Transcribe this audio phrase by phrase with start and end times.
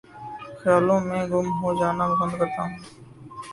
[0.59, 2.75] خیالوں میں گم ہو جانا پسند کرتا ہوں